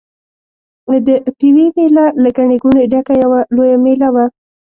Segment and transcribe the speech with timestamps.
[1.05, 1.07] د
[1.37, 4.25] پېوې مېله له ګڼې ګوڼې ډکه یوه لویه مېله وه.